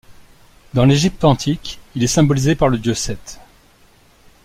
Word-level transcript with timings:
Dans 0.73 0.83
l'Égypte 0.85 1.23
antique, 1.23 1.79
il 1.93 2.01
est 2.01 2.07
symbolisé 2.07 2.55
par 2.55 2.69
le 2.69 2.79
dieu 2.79 2.95
Seth. 2.95 3.39